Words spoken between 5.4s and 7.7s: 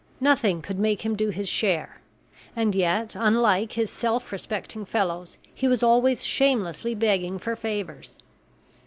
he was always shamelessly begging for